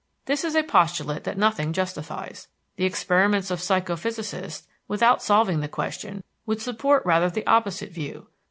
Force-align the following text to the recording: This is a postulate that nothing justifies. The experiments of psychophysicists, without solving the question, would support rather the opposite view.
This 0.25 0.43
is 0.43 0.55
a 0.55 0.63
postulate 0.63 1.25
that 1.25 1.37
nothing 1.37 1.73
justifies. 1.73 2.47
The 2.75 2.85
experiments 2.85 3.51
of 3.51 3.59
psychophysicists, 3.59 4.65
without 4.87 5.21
solving 5.21 5.59
the 5.59 5.67
question, 5.67 6.23
would 6.47 6.59
support 6.59 7.05
rather 7.05 7.29
the 7.29 7.45
opposite 7.45 7.91
view. 7.91 8.25